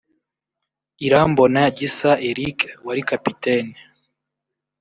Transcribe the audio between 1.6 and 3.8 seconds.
Gisa Eric wari kapiteni